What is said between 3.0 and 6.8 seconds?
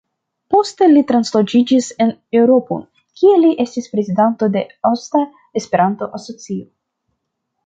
kie li estis prezidanto de “Aŭstra Esperanto-Asocio”.